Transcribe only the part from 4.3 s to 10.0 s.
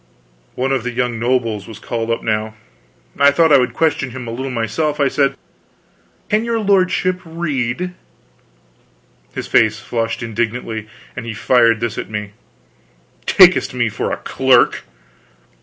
little myself. I said: "Can your lordship read?" His face